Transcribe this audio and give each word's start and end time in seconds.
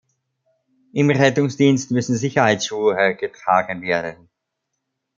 Im 0.93 1.11
Rettungsdienst 1.11 1.91
müssen 1.91 2.15
Sicherheitsschuhe 2.17 3.15
getragen 3.15 3.83
werden. 3.83 4.29